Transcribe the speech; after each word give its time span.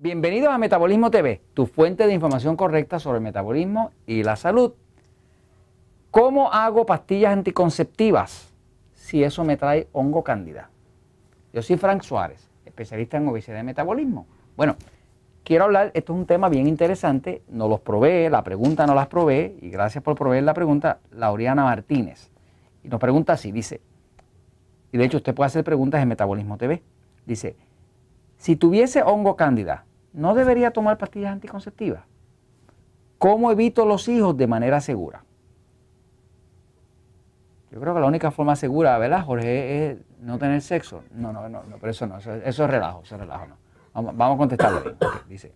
Bienvenidos 0.00 0.50
a 0.50 0.58
Metabolismo 0.58 1.10
TV, 1.10 1.40
tu 1.54 1.66
fuente 1.66 2.06
de 2.06 2.14
información 2.14 2.54
correcta 2.54 3.00
sobre 3.00 3.18
el 3.18 3.24
metabolismo 3.24 3.90
y 4.06 4.22
la 4.22 4.36
salud. 4.36 4.74
¿Cómo 6.12 6.52
hago 6.52 6.86
pastillas 6.86 7.32
anticonceptivas 7.32 8.54
si 8.94 9.24
eso 9.24 9.42
me 9.42 9.56
trae 9.56 9.88
hongo 9.90 10.22
cándida? 10.22 10.70
Yo 11.52 11.62
soy 11.62 11.78
Frank 11.78 12.02
Suárez, 12.02 12.48
especialista 12.64 13.16
en 13.16 13.26
obesidad 13.26 13.58
y 13.58 13.64
metabolismo. 13.64 14.28
Bueno, 14.56 14.76
quiero 15.42 15.64
hablar, 15.64 15.90
esto 15.94 16.12
es 16.12 16.18
un 16.20 16.26
tema 16.26 16.48
bien 16.48 16.68
interesante, 16.68 17.42
nos 17.48 17.68
los 17.68 17.80
probé, 17.80 18.30
la 18.30 18.44
pregunta 18.44 18.86
no 18.86 18.94
las 18.94 19.08
probé, 19.08 19.56
y 19.60 19.68
gracias 19.68 20.04
por 20.04 20.14
proveer 20.14 20.44
la 20.44 20.54
pregunta, 20.54 21.00
Lauriana 21.10 21.64
Martínez. 21.64 22.30
Y 22.84 22.88
nos 22.88 23.00
pregunta 23.00 23.32
así, 23.32 23.50
dice, 23.50 23.80
y 24.92 24.98
de 24.98 25.04
hecho 25.04 25.16
usted 25.16 25.34
puede 25.34 25.48
hacer 25.48 25.64
preguntas 25.64 26.00
en 26.00 26.06
Metabolismo 26.06 26.56
TV, 26.56 26.84
dice, 27.26 27.56
si 28.38 28.56
tuviese 28.56 29.02
hongo 29.02 29.36
cándida, 29.36 29.84
¿no 30.12 30.34
debería 30.34 30.70
tomar 30.70 30.96
pastillas 30.96 31.32
anticonceptivas? 31.32 32.04
¿Cómo 33.18 33.50
evito 33.50 33.84
los 33.84 34.08
hijos 34.08 34.36
de 34.36 34.46
manera 34.46 34.80
segura? 34.80 35.24
Yo 37.70 37.80
creo 37.80 37.94
que 37.94 38.00
la 38.00 38.06
única 38.06 38.30
forma 38.30 38.56
segura, 38.56 38.96
¿verdad, 38.96 39.24
Jorge, 39.24 39.90
es 39.90 39.98
no 40.20 40.38
tener 40.38 40.62
sexo. 40.62 41.02
No, 41.12 41.32
no, 41.32 41.48
no, 41.48 41.62
pero 41.80 41.90
eso 41.90 42.06
no, 42.06 42.16
eso, 42.16 42.32
es 42.32 42.58
relajo, 42.58 43.02
eso 43.02 43.16
es 43.16 43.20
relajo, 43.20 43.46
no. 43.46 43.56
Vamos, 44.12 44.36
a 44.36 44.38
contestarle 44.38 44.80
bien. 44.82 44.96
dice, 45.28 45.52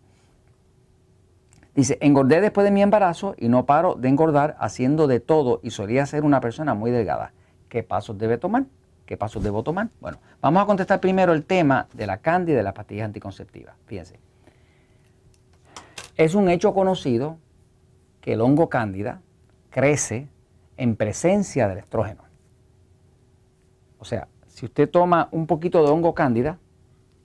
dice, 1.77 1.99
engordé 2.01 2.41
después 2.41 2.65
de 2.65 2.73
mi 2.73 2.83
embarazo 2.83 3.37
y 3.39 3.49
no 3.49 3.65
paro 3.65 3.95
de 3.95 4.09
engordar 4.09 4.57
haciendo 4.59 5.07
de 5.07 5.21
todo 5.21 5.61
y 5.63 5.71
solía 5.71 6.05
ser 6.07 6.25
una 6.25 6.41
persona 6.41 6.75
muy 6.75 6.91
delgada. 6.91 7.33
¿Qué 7.69 7.85
pasos 7.85 8.19
debe 8.19 8.39
tomar? 8.39 8.65
¿Qué 9.13 9.19
pasos 9.19 9.43
debo 9.43 9.63
tomar? 9.63 9.91
Bueno, 10.01 10.17
vamos 10.41 10.63
a 10.63 10.65
contestar 10.65 10.99
primero 10.99 11.35
el 11.35 11.45
tema 11.45 11.87
de 11.93 12.07
la 12.07 12.23
cándida 12.23 12.55
y 12.55 12.57
de 12.57 12.63
las 12.63 12.73
pastillas 12.73 13.05
anticonceptivas. 13.05 13.77
Fíjense. 13.85 14.19
Es 16.17 16.35
un 16.35 16.49
hecho 16.49 16.73
conocido 16.73 17.37
que 18.23 18.33
el 18.33 18.41
hongo 18.41 18.71
cándida 18.71 19.21
crece 19.69 20.29
en 20.79 20.97
presencia 20.97 21.69
del 21.69 21.77
estrógeno. 21.77 22.23
O 23.99 24.07
sea, 24.07 24.29
si 24.47 24.65
usted 24.65 24.89
toma 24.89 25.29
un 25.31 25.47
poquito 25.47 25.85
de 25.85 25.91
hongo 25.91 26.15
cándida 26.15 26.59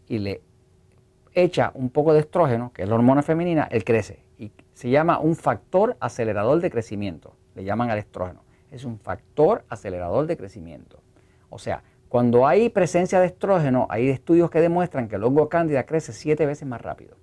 y 0.10 0.18
le 0.18 0.42
echa 1.34 1.72
un 1.74 1.90
poco 1.90 2.14
de 2.14 2.20
estrógeno, 2.20 2.74
que 2.74 2.84
es 2.84 2.90
la 2.90 2.96
hormona 2.96 3.22
femenina, 3.22 3.66
él 3.72 3.86
crece. 3.86 4.26
Y 4.38 4.52
se 4.74 4.90
llama 4.90 5.20
un 5.20 5.38
factor 5.38 5.96
acelerador 6.02 6.60
de 6.60 6.70
crecimiento. 6.70 7.38
Le 7.56 7.64
llaman 7.64 7.90
al 7.92 8.00
estrógeno. 8.00 8.42
Es 8.72 8.84
un 8.84 9.00
factor 9.00 9.64
acelerador 9.70 10.28
de 10.28 10.36
crecimiento. 10.36 11.02
O 11.50 11.60
sea, 11.60 11.84
cuando 12.10 12.48
hay 12.48 12.70
presencia 12.70 13.20
de 13.20 13.28
estrógeno, 13.28 13.88
hay 13.90 14.10
estudios 14.10 14.50
que 14.50 14.62
demuestran 14.62 15.08
que 15.08 15.16
el 15.16 15.24
hongo 15.24 15.50
cándida 15.50 15.86
crece 15.86 16.14
siete 16.14 16.46
veces 16.46 16.68
más 16.68 16.82
rápido. 16.82 17.16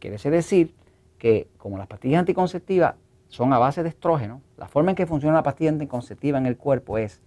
Quiere 0.00 0.16
decir 0.16 0.74
que 1.18 1.48
como 1.58 1.78
las 1.78 1.86
pastillas 1.86 2.20
anticonceptivas 2.20 2.94
son 3.28 3.52
a 3.52 3.58
base 3.58 3.82
de 3.82 3.88
estrógeno, 3.88 4.40
la 4.56 4.68
forma 4.68 4.90
en 4.90 4.96
que 4.96 5.06
funciona 5.06 5.36
la 5.36 5.42
pastilla 5.42 5.70
anticonceptiva 5.70 6.38
en 6.38 6.46
el 6.46 6.56
cuerpo 6.56 6.98
es 6.98 7.20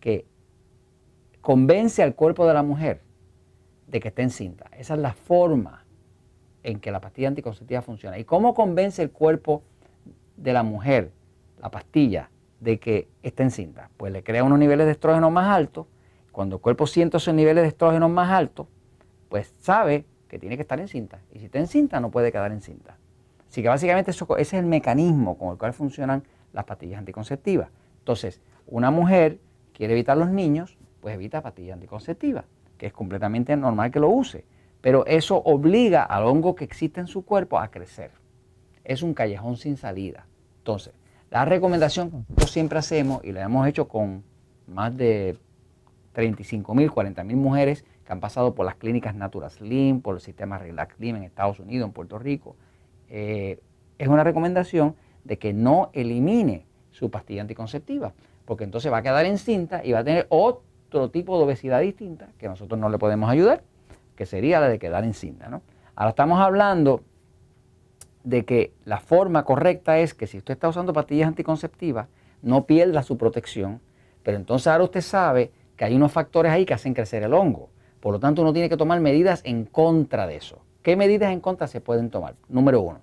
que 0.00 0.26
convence 1.40 2.02
al 2.02 2.14
cuerpo 2.14 2.46
de 2.46 2.54
la 2.54 2.62
mujer 2.62 3.02
de 3.86 4.00
que 4.00 4.08
esté 4.08 4.22
encinta. 4.22 4.66
Esa 4.72 4.94
es 4.94 5.00
la 5.00 5.12
forma 5.12 5.84
en 6.62 6.80
que 6.80 6.90
la 6.90 7.00
pastilla 7.00 7.28
anticonceptiva 7.28 7.82
funciona. 7.82 8.18
¿Y 8.18 8.24
cómo 8.24 8.54
convence 8.54 9.02
el 9.02 9.10
cuerpo 9.10 9.62
de 10.36 10.52
la 10.52 10.62
mujer, 10.62 11.12
la 11.60 11.70
pastilla, 11.70 12.30
de 12.60 12.78
que 12.78 13.08
esté 13.22 13.42
encinta? 13.42 13.90
Pues 13.96 14.12
le 14.12 14.22
crea 14.22 14.44
unos 14.44 14.58
niveles 14.58 14.86
de 14.86 14.92
estrógeno 14.92 15.30
más 15.30 15.48
altos. 15.48 15.86
Cuando 16.32 16.56
el 16.56 16.62
cuerpo 16.62 16.86
siente 16.86 17.16
esos 17.16 17.34
niveles 17.34 17.62
de 17.62 17.68
estrógeno 17.68 18.08
más 18.08 18.30
altos, 18.30 18.66
pues 19.28 19.54
sabe 19.58 20.04
que 20.28 20.38
tiene 20.38 20.56
que 20.56 20.62
estar 20.62 20.80
encinta. 20.80 21.20
Y 21.32 21.38
si 21.38 21.46
está 21.46 21.58
encinta, 21.58 22.00
no 22.00 22.10
puede 22.10 22.32
quedar 22.32 22.52
encinta. 22.52 22.98
Así 23.48 23.62
que 23.62 23.68
básicamente 23.68 24.10
eso, 24.10 24.26
ese 24.36 24.56
es 24.56 24.62
el 24.62 24.66
mecanismo 24.66 25.38
con 25.38 25.50
el 25.50 25.58
cual 25.58 25.72
funcionan 25.72 26.24
las 26.52 26.64
pastillas 26.64 26.98
anticonceptivas. 26.98 27.70
Entonces, 28.00 28.40
una 28.66 28.90
mujer 28.90 29.38
quiere 29.72 29.94
evitar 29.94 30.16
los 30.16 30.28
niños, 30.28 30.76
pues 31.00 31.14
evita 31.14 31.42
pastillas 31.42 31.74
anticonceptivas, 31.74 32.44
que 32.78 32.86
es 32.86 32.92
completamente 32.92 33.56
normal 33.56 33.90
que 33.90 34.00
lo 34.00 34.08
use. 34.08 34.44
Pero 34.80 35.06
eso 35.06 35.38
obliga 35.38 36.02
al 36.02 36.24
hongo 36.24 36.54
que 36.54 36.64
existe 36.64 37.00
en 37.00 37.06
su 37.06 37.24
cuerpo 37.24 37.58
a 37.58 37.68
crecer. 37.68 38.10
Es 38.84 39.02
un 39.02 39.14
callejón 39.14 39.56
sin 39.56 39.76
salida. 39.76 40.26
Entonces, 40.58 40.94
la 41.30 41.44
recomendación 41.44 42.10
que 42.10 42.16
nosotros 42.16 42.50
siempre 42.50 42.78
hacemos, 42.78 43.24
y 43.24 43.32
la 43.32 43.42
hemos 43.42 43.66
hecho 43.66 43.88
con 43.88 44.24
más 44.66 44.96
de 44.96 45.36
35 46.12 46.74
mil, 46.74 46.90
40 46.90 47.24
mil 47.24 47.36
mujeres 47.36 47.84
que 48.04 48.12
han 48.12 48.20
pasado 48.20 48.54
por 48.54 48.64
las 48.64 48.76
clínicas 48.76 49.14
Natura 49.14 49.50
Slim, 49.50 50.00
por 50.00 50.14
el 50.14 50.20
sistema 50.20 50.58
Relax 50.58 50.94
en 51.00 51.24
Estados 51.24 51.58
Unidos, 51.58 51.88
en 51.88 51.92
Puerto 51.92 52.18
Rico, 52.18 52.56
eh, 53.08 53.60
es 53.98 54.08
una 54.08 54.24
recomendación 54.24 54.94
de 55.24 55.38
que 55.38 55.52
no 55.52 55.90
elimine 55.92 56.66
su 56.90 57.10
pastilla 57.10 57.42
anticonceptiva, 57.42 58.14
porque 58.44 58.64
entonces 58.64 58.92
va 58.92 58.98
a 58.98 59.02
quedar 59.02 59.26
encinta 59.26 59.84
y 59.84 59.92
va 59.92 60.00
a 60.00 60.04
tener 60.04 60.26
otro 60.30 61.10
tipo 61.10 61.36
de 61.36 61.44
obesidad 61.44 61.80
distinta 61.80 62.28
que 62.38 62.48
nosotros 62.48 62.80
no 62.80 62.88
le 62.88 62.98
podemos 62.98 63.28
ayudar, 63.28 63.62
que 64.14 64.24
sería 64.24 64.60
la 64.60 64.68
de 64.68 64.78
quedar 64.78 65.04
encinta. 65.04 65.48
¿no? 65.48 65.62
Ahora 65.96 66.10
estamos 66.10 66.40
hablando 66.40 67.02
de 68.26 68.44
que 68.44 68.72
la 68.84 68.98
forma 68.98 69.44
correcta 69.44 70.00
es 70.00 70.12
que 70.12 70.26
si 70.26 70.38
usted 70.38 70.54
está 70.54 70.68
usando 70.68 70.92
pastillas 70.92 71.28
anticonceptivas, 71.28 72.08
no 72.42 72.66
pierda 72.66 73.04
su 73.04 73.16
protección, 73.16 73.80
pero 74.24 74.36
entonces 74.36 74.66
ahora 74.66 74.82
usted 74.82 75.00
sabe 75.00 75.52
que 75.76 75.84
hay 75.84 75.94
unos 75.94 76.10
factores 76.10 76.50
ahí 76.50 76.66
que 76.66 76.74
hacen 76.74 76.92
crecer 76.92 77.22
el 77.22 77.32
hongo. 77.32 77.70
Por 78.00 78.12
lo 78.12 78.18
tanto, 78.18 78.42
uno 78.42 78.52
tiene 78.52 78.68
que 78.68 78.76
tomar 78.76 79.00
medidas 79.00 79.42
en 79.44 79.64
contra 79.64 80.26
de 80.26 80.34
eso. 80.34 80.58
¿Qué 80.82 80.96
medidas 80.96 81.32
en 81.32 81.38
contra 81.38 81.68
se 81.68 81.80
pueden 81.80 82.10
tomar? 82.10 82.34
Número 82.48 82.80
uno, 82.80 82.98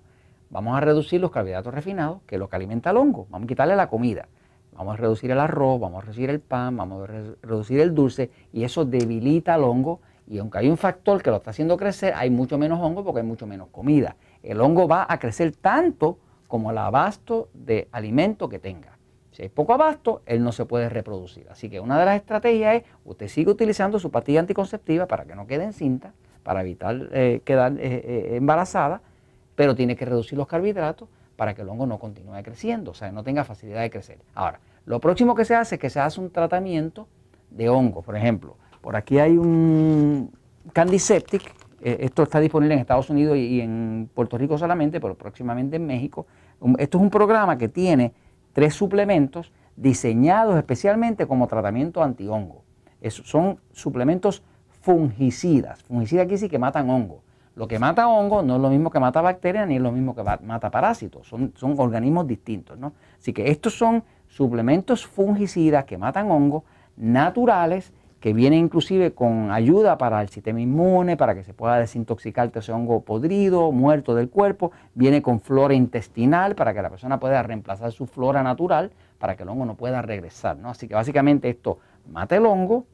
vamos 0.50 0.76
a 0.76 0.80
reducir 0.80 1.22
los 1.22 1.30
carbohidratos 1.30 1.72
refinados, 1.72 2.20
que 2.26 2.34
es 2.34 2.38
lo 2.38 2.50
que 2.50 2.56
alimenta 2.56 2.90
al 2.90 2.98
hongo. 2.98 3.26
Vamos 3.30 3.46
a 3.46 3.48
quitarle 3.48 3.76
la 3.76 3.88
comida. 3.88 4.28
Vamos 4.76 4.92
a 4.92 4.96
reducir 4.98 5.30
el 5.30 5.40
arroz, 5.40 5.80
vamos 5.80 6.02
a 6.02 6.06
reducir 6.06 6.28
el 6.28 6.40
pan, 6.40 6.76
vamos 6.76 7.08
a 7.08 7.12
reducir 7.40 7.80
el 7.80 7.94
dulce 7.94 8.30
y 8.52 8.64
eso 8.64 8.84
debilita 8.84 9.54
al 9.54 9.64
hongo 9.64 10.00
y 10.26 10.38
aunque 10.38 10.58
hay 10.58 10.68
un 10.68 10.76
factor 10.76 11.22
que 11.22 11.30
lo 11.30 11.36
está 11.36 11.50
haciendo 11.50 11.76
crecer, 11.76 12.14
hay 12.16 12.30
mucho 12.30 12.58
menos 12.58 12.80
hongo 12.80 13.04
porque 13.04 13.20
hay 13.20 13.26
mucho 13.26 13.46
menos 13.46 13.68
comida. 13.68 14.16
El 14.44 14.60
hongo 14.60 14.86
va 14.86 15.06
a 15.08 15.18
crecer 15.18 15.52
tanto 15.52 16.18
como 16.46 16.70
el 16.70 16.78
abasto 16.78 17.48
de 17.54 17.88
alimento 17.90 18.48
que 18.48 18.58
tenga. 18.58 18.98
Si 19.32 19.42
hay 19.42 19.48
poco 19.48 19.74
abasto, 19.74 20.22
él 20.26 20.44
no 20.44 20.52
se 20.52 20.66
puede 20.66 20.88
reproducir. 20.88 21.48
Así 21.50 21.68
que 21.68 21.80
una 21.80 21.98
de 21.98 22.04
las 22.04 22.16
estrategias 22.16 22.76
es, 22.76 22.82
usted 23.04 23.26
sigue 23.26 23.50
utilizando 23.50 23.98
su 23.98 24.10
pastilla 24.10 24.40
anticonceptiva 24.40 25.06
para 25.06 25.24
que 25.24 25.34
no 25.34 25.46
quede 25.46 25.64
en 25.64 25.72
cinta, 25.72 26.12
para 26.44 26.60
evitar 26.60 27.08
eh, 27.10 27.40
quedar 27.44 27.72
eh, 27.72 27.80
eh, 27.80 28.36
embarazada, 28.36 29.00
pero 29.56 29.74
tiene 29.74 29.96
que 29.96 30.04
reducir 30.04 30.38
los 30.38 30.46
carbohidratos 30.46 31.08
para 31.36 31.54
que 31.54 31.62
el 31.62 31.68
hongo 31.68 31.86
no 31.86 31.98
continúe 31.98 32.40
creciendo, 32.44 32.92
o 32.92 32.94
sea, 32.94 33.10
no 33.10 33.24
tenga 33.24 33.42
facilidad 33.44 33.80
de 33.80 33.90
crecer. 33.90 34.18
Ahora, 34.34 34.60
lo 34.86 35.00
próximo 35.00 35.34
que 35.34 35.44
se 35.44 35.54
hace 35.56 35.76
es 35.76 35.80
que 35.80 35.90
se 35.90 35.98
hace 35.98 36.20
un 36.20 36.30
tratamiento 36.30 37.08
de 37.50 37.68
hongo. 37.68 38.02
Por 38.02 38.16
ejemplo, 38.16 38.56
por 38.80 38.94
aquí 38.94 39.18
hay 39.18 39.36
un 39.36 40.30
Candiseptic, 40.72 41.42
esto 41.84 42.22
está 42.22 42.40
disponible 42.40 42.74
en 42.74 42.80
Estados 42.80 43.10
Unidos 43.10 43.36
y 43.36 43.60
en 43.60 44.08
Puerto 44.14 44.38
Rico 44.38 44.56
solamente, 44.56 45.00
pero 45.00 45.14
próximamente 45.14 45.76
en 45.76 45.86
México. 45.86 46.26
Esto 46.78 46.98
es 46.98 47.02
un 47.02 47.10
programa 47.10 47.58
que 47.58 47.68
tiene 47.68 48.12
tres 48.54 48.74
suplementos 48.74 49.52
diseñados 49.76 50.56
especialmente 50.56 51.26
como 51.26 51.46
tratamiento 51.46 52.02
antihongo. 52.02 52.62
son 53.10 53.58
suplementos 53.72 54.42
fungicidas. 54.80 55.82
Fungicidas 55.82 56.26
aquí 56.26 56.38
sí 56.38 56.48
que 56.48 56.58
matan 56.58 56.88
hongo. 56.88 57.22
Lo 57.56 57.68
que 57.68 57.78
mata 57.78 58.08
hongo 58.08 58.42
no 58.42 58.56
es 58.56 58.62
lo 58.62 58.70
mismo 58.70 58.90
que 58.90 58.98
mata 58.98 59.20
bacterias 59.20 59.68
ni 59.68 59.76
es 59.76 59.82
lo 59.82 59.92
mismo 59.92 60.14
que 60.14 60.22
mata 60.22 60.70
parásitos. 60.70 61.28
Son, 61.28 61.52
son 61.54 61.74
organismos 61.78 62.26
distintos. 62.26 62.78
¿no? 62.78 62.92
Así 63.18 63.32
que 63.32 63.50
estos 63.50 63.76
son 63.76 64.02
suplementos 64.26 65.06
fungicidas 65.06 65.84
que 65.84 65.96
matan 65.98 66.30
hongo 66.30 66.64
naturales 66.96 67.92
que 68.24 68.32
vienen 68.32 68.60
inclusive 68.60 69.12
con 69.12 69.50
ayuda 69.50 69.98
para 69.98 70.22
el 70.22 70.30
sistema 70.30 70.58
inmune, 70.58 71.14
para 71.14 71.34
que 71.34 71.44
se 71.44 71.52
pueda 71.52 71.78
desintoxicar 71.78 72.50
ese 72.54 72.72
hongo 72.72 73.02
podrido, 73.02 73.70
muerto 73.70 74.14
del 74.14 74.30
cuerpo, 74.30 74.72
viene 74.94 75.20
con 75.20 75.40
flora 75.42 75.74
intestinal 75.74 76.54
para 76.54 76.72
que 76.72 76.80
la 76.80 76.88
persona 76.88 77.20
pueda 77.20 77.42
reemplazar 77.42 77.92
su 77.92 78.06
flora 78.06 78.42
natural 78.42 78.92
para 79.18 79.36
que 79.36 79.42
el 79.42 79.50
hongo 79.50 79.66
no 79.66 79.74
pueda 79.74 80.00
regresar. 80.00 80.56
¿no? 80.56 80.70
Así 80.70 80.88
que 80.88 80.94
básicamente 80.94 81.50
esto 81.50 81.80
mata 82.10 82.34
el 82.34 82.46
hongo, 82.46 82.86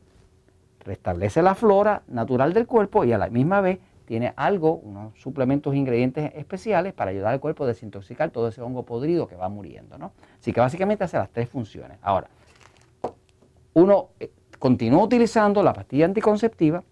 restablece 0.81 1.43
la 1.43 1.55
flora 1.55 2.03
natural 2.09 2.53
del 2.53 2.67
cuerpo 2.67 3.05
y 3.05 3.13
a 3.13 3.19
la 3.19 3.31
misma 3.31 3.61
vez 3.61 3.79
tiene 4.07 4.33
algo, 4.35 4.79
unos 4.79 5.17
suplementos, 5.17 5.77
ingredientes 5.77 6.33
especiales 6.35 6.93
para 6.93 7.13
ayudar 7.13 7.35
al 7.35 7.39
cuerpo 7.39 7.63
a 7.63 7.67
desintoxicar 7.69 8.31
todo 8.31 8.49
ese 8.49 8.63
hongo 8.63 8.85
podrido 8.85 9.29
que 9.29 9.37
va 9.37 9.49
muriendo. 9.49 9.97
¿no? 9.97 10.11
Así 10.41 10.53
que 10.53 10.59
básicamente 10.59 11.05
hace 11.05 11.19
las 11.19 11.31
tres 11.31 11.49
funciones. 11.49 11.99
Ahora, 12.03 12.27
uno 13.75 14.09
eh, 14.19 14.33
continúa 14.61 15.03
utilizando 15.03 15.65
la 15.65 15.73
pastilla 15.73 16.05
anticonceptiva 16.05 16.85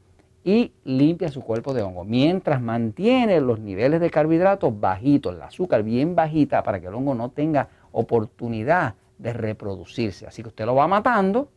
y 0.43 0.73
limpia 0.85 1.29
su 1.29 1.43
cuerpo 1.43 1.75
de 1.75 1.82
hongo, 1.82 2.05
mientras 2.05 2.61
mantiene 2.62 3.41
los 3.41 3.61
niveles 3.61 4.00
de 4.00 4.11
carbohidratos 4.11 4.81
bajitos, 4.81 5.35
el 5.35 5.43
azúcar 5.43 5.82
bien 5.82 6.17
bajita 6.17 6.62
para 6.62 6.81
que 6.81 6.87
el 6.87 6.94
hongo 6.94 7.15
no 7.15 7.31
tenga 7.31 7.69
oportunidad 7.93 8.94
de 9.19 9.32
reproducirse. 9.35 10.26
Así 10.26 10.43
que 10.43 10.49
usted 10.49 10.65
lo 10.65 10.75
va 10.75 10.88
matando 10.88 11.50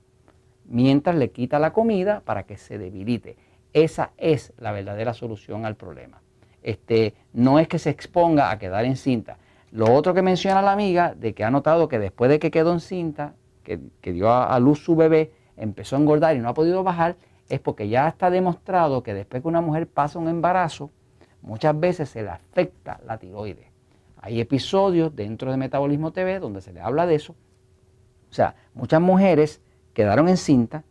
mientras 0.66 1.16
le 1.16 1.32
quita 1.32 1.58
la 1.58 1.72
comida 1.72 2.22
para 2.26 2.44
que 2.44 2.58
se 2.58 2.78
debilite. 2.78 3.38
Esa 3.72 4.12
es 4.18 4.52
la 4.58 4.74
verdadera 4.74 5.14
solución 5.14 5.66
al 5.66 5.76
problema. 5.76 6.22
este, 6.64 7.16
no 7.34 7.58
es 7.58 7.68
que 7.68 7.80
se 7.80 7.90
exponga 7.90 8.52
a 8.52 8.60
quedar 8.60 8.86
encinta. 8.86 9.38
Lo 9.72 9.92
otro 9.94 10.14
que 10.14 10.22
menciona 10.22 10.62
la 10.62 10.74
amiga, 10.74 11.16
de 11.16 11.34
que 11.34 11.44
ha 11.44 11.50
notado 11.50 11.88
que 11.88 11.98
después 11.98 12.30
de 12.30 12.38
que 12.40 12.52
quedó 12.52 12.74
encinta, 12.74 13.34
que, 13.64 13.80
que 14.02 14.12
dio 14.12 14.30
a, 14.30 14.60
luz 14.60 14.84
su 14.84 14.96
bebé, 14.96 15.32
empezó 15.58 15.96
a 15.96 16.00
engordar 16.00 16.36
y 16.36 16.40
no 16.40 16.50
ha 16.50 16.54
podido 16.54 16.84
bajar, 16.84 17.16
es 17.50 17.60
porque 17.60 17.90
ya 17.90 18.08
está 18.08 18.30
demostrado 18.30 19.04
que 19.04 19.14
después 19.14 19.42
que 19.42 19.48
una 19.48 19.62
mujer 19.62 19.88
pasa 19.88 20.20
un 20.20 20.28
embarazo, 20.28 20.90
muchas 21.42 21.78
veces 21.80 22.10
se 22.10 22.24
le 22.24 22.30
afecta 22.30 23.00
la 23.06 23.18
tiroides. 23.18 23.68
Hay 24.18 24.40
episodios 24.40 25.16
dentro 25.16 25.52
de 25.52 25.58
Metabolismo 25.58 26.12
TV 26.12 26.40
donde 26.40 26.62
se 26.62 26.72
le 26.72 26.80
habla 26.80 27.06
de 27.06 27.16
eso. 27.16 27.34
O 28.30 28.34
sea, 28.34 28.56
muchas 28.74 29.02
mujeres 29.02 29.62
quedaron 29.94 30.30
encinta, 30.30 30.84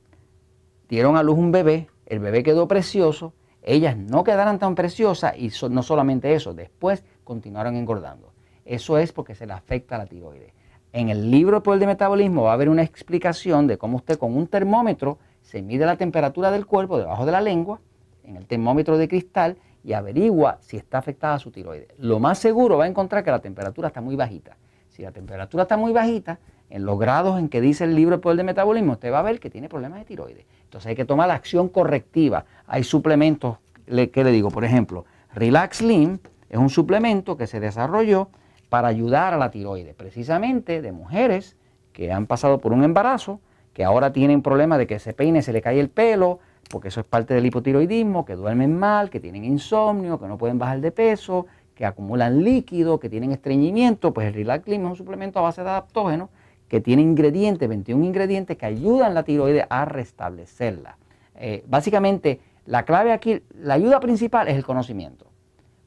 dieron 0.88 1.16
a 1.16 1.22
luz 1.22 1.38
un 1.38 1.52
bebé, 1.52 1.88
el 2.06 2.18
bebé 2.18 2.42
quedó 2.42 2.68
precioso, 2.68 3.32
ellas 3.62 3.96
no 3.96 4.24
quedaron 4.24 4.58
tan 4.58 4.74
preciosas 4.74 5.34
y 5.38 5.50
no 5.70 5.82
solamente 5.82 6.34
eso, 6.34 6.54
después 6.54 7.04
continuaron 7.24 7.76
engordando. 7.76 8.32
Eso 8.64 8.98
es 8.98 9.12
porque 9.12 9.34
se 9.34 9.46
le 9.46 9.52
afecta 9.52 9.96
la 9.96 10.06
tiroides. 10.06 10.52
En 10.92 11.08
el 11.08 11.30
libro 11.30 11.62
Poder 11.62 11.78
de 11.78 11.86
Metabolismo 11.86 12.42
va 12.42 12.50
a 12.50 12.54
haber 12.54 12.68
una 12.68 12.82
explicación 12.82 13.68
de 13.68 13.78
cómo 13.78 13.98
usted 13.98 14.18
con 14.18 14.36
un 14.36 14.48
termómetro 14.48 15.18
se 15.40 15.62
mide 15.62 15.86
la 15.86 15.96
temperatura 15.96 16.50
del 16.50 16.66
cuerpo 16.66 16.98
debajo 16.98 17.24
de 17.24 17.30
la 17.30 17.40
lengua, 17.40 17.80
en 18.24 18.36
el 18.36 18.46
termómetro 18.46 18.98
de 18.98 19.06
cristal, 19.06 19.56
y 19.84 19.92
averigua 19.92 20.58
si 20.60 20.76
está 20.76 20.98
afectada 20.98 21.38
su 21.38 21.52
tiroides. 21.52 21.88
Lo 21.98 22.18
más 22.18 22.38
seguro 22.38 22.76
va 22.76 22.84
a 22.84 22.88
encontrar 22.88 23.22
que 23.22 23.30
la 23.30 23.38
temperatura 23.38 23.88
está 23.88 24.00
muy 24.00 24.16
bajita. 24.16 24.56
Si 24.88 25.02
la 25.02 25.12
temperatura 25.12 25.62
está 25.62 25.76
muy 25.76 25.92
bajita, 25.92 26.40
en 26.68 26.84
los 26.84 26.98
grados 26.98 27.38
en 27.38 27.48
que 27.48 27.60
dice 27.60 27.84
el 27.84 27.94
libro 27.94 28.16
El 28.16 28.20
Poder 28.20 28.38
de 28.38 28.44
Metabolismo, 28.44 28.92
usted 28.92 29.12
va 29.12 29.20
a 29.20 29.22
ver 29.22 29.38
que 29.38 29.48
tiene 29.48 29.68
problemas 29.68 30.00
de 30.00 30.06
tiroides. 30.06 30.44
Entonces 30.64 30.88
hay 30.88 30.96
que 30.96 31.04
tomar 31.04 31.28
la 31.28 31.34
acción 31.34 31.68
correctiva. 31.68 32.46
Hay 32.66 32.82
suplementos, 32.82 33.58
¿qué 33.86 34.24
le 34.24 34.32
digo? 34.32 34.50
Por 34.50 34.64
ejemplo, 34.64 35.04
Relax 35.34 35.78
Slim 35.78 36.18
es 36.48 36.58
un 36.58 36.68
suplemento 36.68 37.36
que 37.36 37.46
se 37.46 37.60
desarrolló 37.60 38.28
para 38.70 38.88
ayudar 38.88 39.34
a 39.34 39.36
la 39.36 39.50
tiroides, 39.50 39.94
precisamente 39.94 40.80
de 40.80 40.92
mujeres 40.92 41.56
que 41.92 42.12
han 42.12 42.26
pasado 42.26 42.58
por 42.58 42.72
un 42.72 42.84
embarazo, 42.84 43.40
que 43.74 43.84
ahora 43.84 44.12
tienen 44.12 44.40
problemas 44.40 44.78
de 44.78 44.86
que 44.86 44.98
se 44.98 45.12
peine, 45.12 45.42
se 45.42 45.52
le 45.52 45.60
cae 45.60 45.78
el 45.78 45.90
pelo, 45.90 46.38
porque 46.70 46.88
eso 46.88 47.00
es 47.00 47.06
parte 47.06 47.34
del 47.34 47.44
hipotiroidismo, 47.44 48.24
que 48.24 48.36
duermen 48.36 48.78
mal, 48.78 49.10
que 49.10 49.20
tienen 49.20 49.44
insomnio, 49.44 50.18
que 50.18 50.28
no 50.28 50.38
pueden 50.38 50.58
bajar 50.58 50.80
de 50.80 50.92
peso, 50.92 51.46
que 51.74 51.84
acumulan 51.84 52.44
líquido, 52.44 53.00
que 53.00 53.08
tienen 53.08 53.32
estreñimiento, 53.32 54.14
pues 54.14 54.28
el 54.28 54.34
Relax 54.34 54.64
Slim 54.64 54.84
es 54.84 54.90
un 54.90 54.96
suplemento 54.96 55.40
a 55.40 55.42
base 55.42 55.62
de 55.62 55.68
adaptógenos 55.68 56.30
que 56.68 56.80
tiene 56.80 57.02
ingredientes, 57.02 57.68
21 57.68 58.04
ingredientes 58.04 58.56
que 58.56 58.66
ayudan 58.66 59.10
a 59.10 59.14
la 59.14 59.22
tiroides 59.24 59.64
a 59.68 59.84
restablecerla. 59.84 60.96
Eh, 61.34 61.64
básicamente, 61.66 62.40
la 62.66 62.84
clave 62.84 63.12
aquí, 63.12 63.42
la 63.54 63.74
ayuda 63.74 63.98
principal 63.98 64.46
es 64.46 64.56
el 64.56 64.64
conocimiento, 64.64 65.26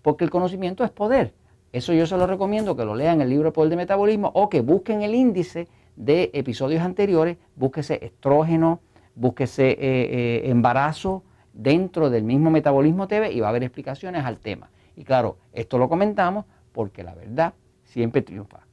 porque 0.02 0.26
el 0.26 0.30
conocimiento 0.30 0.84
es 0.84 0.92
poder. 0.92 1.34
Eso 1.74 1.92
yo 1.92 2.06
se 2.06 2.16
lo 2.18 2.28
recomiendo 2.28 2.75
que 2.75 2.86
lo 2.86 2.94
lean 2.94 3.20
el 3.20 3.30
libro 3.30 3.52
Poder 3.52 3.72
de 3.72 3.78
Metabolismo 3.78 4.31
o 4.36 4.48
que 4.48 4.62
busquen 4.62 5.02
el 5.02 5.16
índice 5.16 5.68
de 5.96 6.30
episodios 6.34 6.84
anteriores, 6.84 7.38
búsquese 7.56 8.06
estrógeno, 8.06 8.80
búsquese 9.16 9.72
eh, 9.72 9.78
eh, 9.81 10.42
embarazo 10.46 11.24
dentro 11.52 12.12
del 12.12 12.24
mismo 12.24 12.52
Metabolismo 12.52 13.08
TV 13.08 13.31
y 13.31 13.40
va 13.40 13.48
a 13.48 13.50
haber 13.50 13.64
explicaciones 13.64 14.24
al 14.24 14.38
tema. 14.38 14.70
Y 14.96 15.04
claro, 15.04 15.38
esto 15.52 15.80
lo 15.80 15.90
comentamos 15.90 16.46
porque 16.72 17.04
la 17.04 17.16
verdad 17.16 17.56
siempre 17.84 18.22
triunfa. 18.22 18.68